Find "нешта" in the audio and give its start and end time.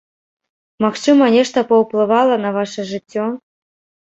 1.35-1.63